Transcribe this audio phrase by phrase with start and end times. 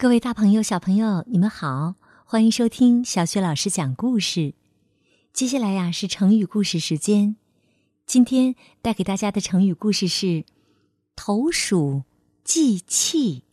[0.00, 1.94] 各位大朋友、小朋友，你们好，
[2.24, 4.54] 欢迎收听小雪老师讲故事。
[5.34, 7.36] 接下来呀是成语故事时间，
[8.06, 10.46] 今天带给大家的成语故事是
[11.14, 12.04] “投鼠
[12.42, 13.44] 忌器”。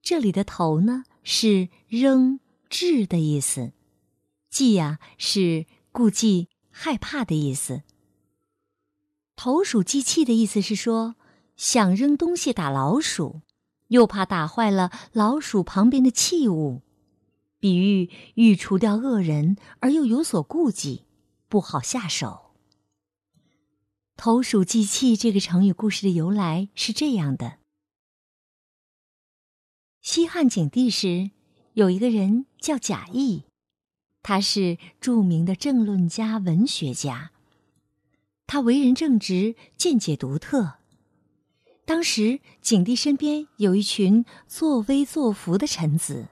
[0.00, 2.38] 这里的“投”呢是扔、
[2.70, 3.72] 掷的意思
[4.48, 7.82] ，“忌”呀是顾忌、害怕的意思。
[9.34, 11.16] 投鼠忌器的意思是说，
[11.56, 13.40] 想扔东西打老鼠，
[13.94, 16.82] 又怕打坏了老鼠旁边的器物，
[17.60, 21.04] 比喻欲除掉恶人而又有所顾忌，
[21.48, 22.50] 不好下手。
[24.16, 27.58] 投鼠忌器这个成语故事的由来是这样的：
[30.00, 31.30] 西汉景帝时，
[31.74, 33.44] 有一个人叫贾谊，
[34.24, 37.30] 他是著名的政论家、文学家。
[38.48, 40.78] 他为人正直，见解独特。
[41.86, 46.28] 当时景帝身边有一群作威作福的臣子，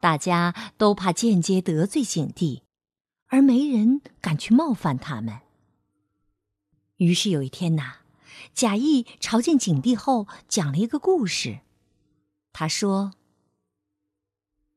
[0.00, 2.62] 大家都怕间接得罪景帝，
[3.26, 5.40] 而没人敢去冒犯他们。
[6.96, 7.96] 于是有一天呐，
[8.54, 11.60] 贾谊朝见景帝后，讲了一个故事。
[12.52, 13.12] 他说：“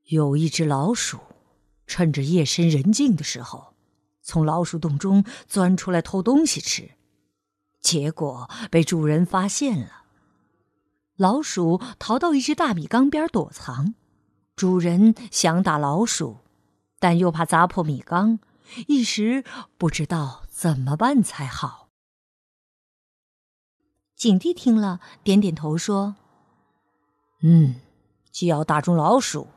[0.07, 1.19] 有一只老鼠，
[1.87, 3.73] 趁着夜深人静的时候。”
[4.27, 6.91] 从老鼠洞中钻出来偷东西吃，
[7.85, 10.05] 结果被主人发现了。
[11.17, 13.93] 老鼠逃到一只大米缸边躲藏，
[14.55, 16.39] 主人想打老鼠，
[16.97, 18.39] 但又怕砸破米缸，
[18.87, 19.43] 一时
[19.77, 21.89] 不知道怎么办才好。
[24.15, 26.15] 景帝听了，点点头说
[27.43, 27.75] ：“嗯，
[28.31, 29.49] 既要打中老鼠，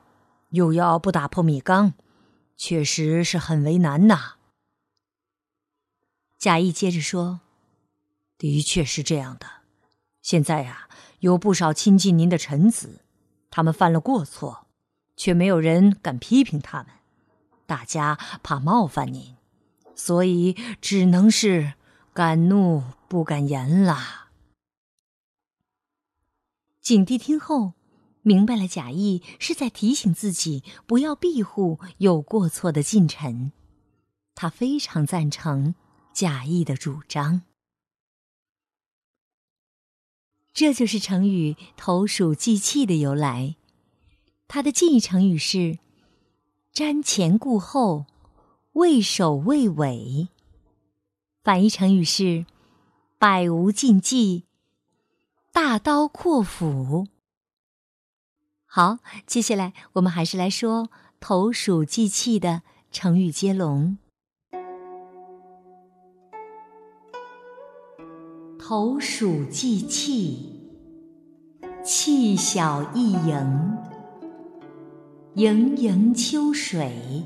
[0.51, 1.95] 又要不打破米缸，
[2.57, 4.35] 确实是很为难呐。”
[6.39, 7.41] 贾谊接着说
[8.39, 9.47] ：“的确是这样的。
[10.23, 10.89] 现在呀，
[11.21, 13.01] 有不少亲近您的臣子，
[13.51, 14.67] 他们犯了过错，
[15.17, 16.87] 却没有人敢批评他们。
[17.67, 19.37] 大家怕冒犯您，
[19.95, 21.75] 所以只能是
[22.15, 24.29] 敢怒不敢言啦。”
[26.81, 27.75] 景帝听后，
[28.23, 33.53] 明白了贾谊是在提醒自己不要庇护有过错的近臣，
[34.35, 35.75] 他非常赞成。
[36.15, 37.43] 贾谊的主张，
[40.59, 43.55] 这就是成语“投鼠忌器”的由来。
[44.49, 45.79] 它的近义成语是
[46.75, 48.07] “瞻前顾后，
[48.73, 50.27] 畏首畏尾”，
[51.45, 52.45] 反义成语是
[53.21, 54.47] “百无禁忌，
[55.53, 57.07] 大刀阔斧”。
[58.67, 58.99] 好，
[59.29, 60.91] 接下来我们还是来说
[61.21, 63.97] “投鼠忌器”的成语接龙。
[68.69, 70.61] 投鼠忌器，
[71.83, 73.79] 气小一盈，
[75.37, 77.25] 盈盈秋水，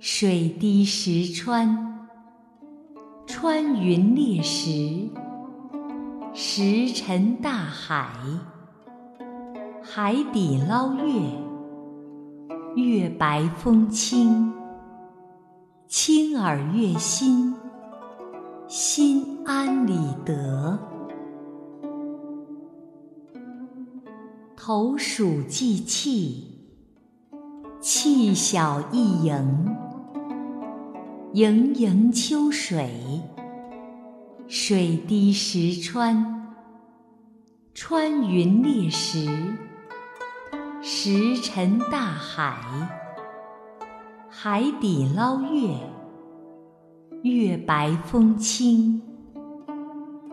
[0.00, 2.08] 水滴石穿，
[3.28, 5.08] 穿云裂石，
[6.34, 8.08] 石沉大海，
[9.80, 11.30] 海底捞月，
[12.74, 14.52] 月白风清，
[15.86, 17.54] 清而悦心。
[18.68, 19.96] 心安理
[20.26, 20.78] 得，
[24.54, 26.68] 投鼠忌器，
[27.80, 29.74] 器小易盈，
[31.32, 33.22] 盈盈秋水，
[34.46, 36.54] 水滴石穿，
[37.72, 39.26] 穿云裂石，
[40.82, 42.58] 石沉大海，
[44.28, 45.97] 海底捞月。
[47.22, 49.02] 月白风清，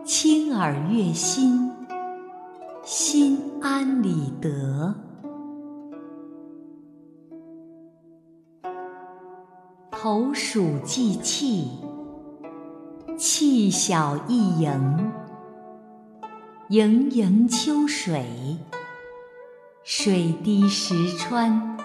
[0.04, 1.68] 清而悦心，
[2.84, 4.94] 心安理得。
[9.90, 11.70] 投鼠忌器，
[13.16, 15.12] 器小易盈，
[16.68, 18.24] 盈盈秋水，
[19.82, 21.76] 水滴石穿，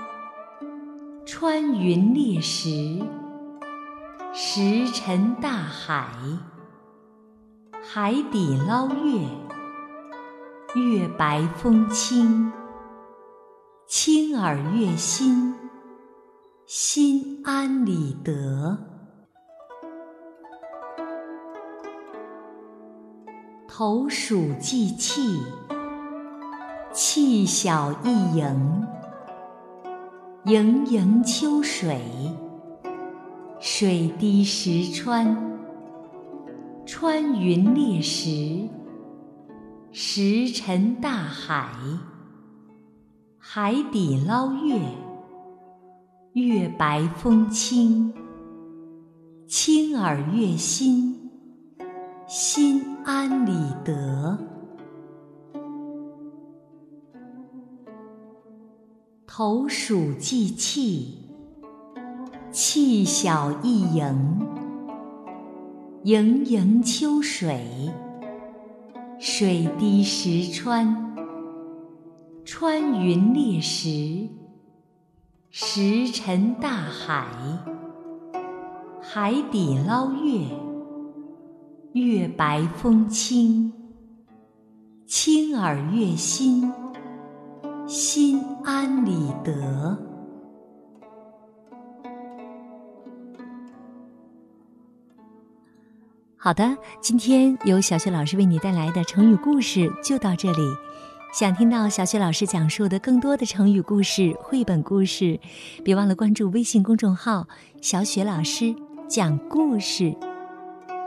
[1.25, 3.01] 穿云裂石。
[4.33, 6.07] 石沉大海，
[7.83, 9.27] 海底捞月，
[10.73, 12.49] 月白风清，
[13.85, 15.53] 清而悦心，
[16.65, 18.77] 心安理得。
[23.67, 25.41] 投鼠忌器，
[26.93, 28.87] 器小易盈，
[30.45, 32.01] 盈盈秋水。
[33.63, 35.37] 水滴石穿，
[36.83, 38.67] 穿云裂石，
[39.91, 41.69] 石沉大海，
[43.37, 44.81] 海底捞月，
[46.33, 48.11] 月白风清，
[49.45, 51.29] 清耳悦心，
[52.27, 53.51] 心安理
[53.85, 54.39] 得。
[59.27, 61.30] 投鼠忌器，
[62.51, 64.41] 气小一盈，
[66.03, 67.89] 盈盈秋水，
[69.17, 71.15] 水滴石穿。
[72.43, 74.27] 穿云裂石，
[75.49, 77.25] 石沉大海。
[78.99, 80.45] 海底捞月，
[81.93, 83.71] 月白风清，
[85.05, 86.69] 清耳悦心，
[87.87, 90.10] 心安理得。
[96.43, 100.57] 好的，今天由小雪老师为你带来的成语故事就到这里。
[101.31, 105.39] 想听到小雪老师讲述的更多的成语故事、绘本故事，
[105.83, 107.47] 别忘了关注微信公众号
[107.79, 108.73] “小雪老师
[109.07, 110.15] 讲故事”。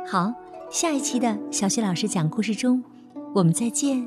[0.06, 0.32] 好，
[0.70, 2.84] 下一期的小雪老师讲故事中，
[3.34, 4.06] 我们再见。